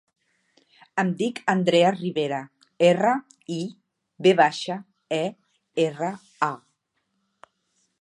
Em 1.03 1.11
dic 1.19 1.41
Andrea 1.53 1.91
Rivera: 1.97 2.39
erra, 2.89 3.13
i, 3.59 3.59
ve 4.29 4.35
baixa, 4.43 4.81
e, 5.21 5.23
erra, 5.89 6.13
a. 6.53 6.53